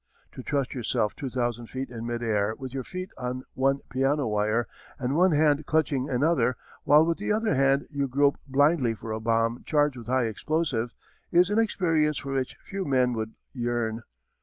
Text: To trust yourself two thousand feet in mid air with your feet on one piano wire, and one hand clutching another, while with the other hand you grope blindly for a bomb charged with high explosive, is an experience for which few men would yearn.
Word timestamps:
To 0.31 0.41
trust 0.41 0.73
yourself 0.73 1.15
two 1.15 1.29
thousand 1.29 1.67
feet 1.69 1.91
in 1.91 2.07
mid 2.07 2.23
air 2.23 2.55
with 2.57 2.73
your 2.73 2.83
feet 2.83 3.11
on 3.19 3.43
one 3.53 3.81
piano 3.91 4.25
wire, 4.27 4.67
and 4.97 5.15
one 5.15 5.31
hand 5.31 5.67
clutching 5.67 6.09
another, 6.09 6.57
while 6.85 7.05
with 7.05 7.19
the 7.19 7.31
other 7.31 7.53
hand 7.53 7.85
you 7.91 8.07
grope 8.07 8.39
blindly 8.47 8.95
for 8.95 9.11
a 9.11 9.19
bomb 9.19 9.61
charged 9.63 9.97
with 9.97 10.07
high 10.07 10.25
explosive, 10.25 10.95
is 11.31 11.51
an 11.51 11.59
experience 11.59 12.17
for 12.17 12.31
which 12.33 12.55
few 12.63 12.83
men 12.83 13.13
would 13.13 13.35
yearn. 13.53 14.01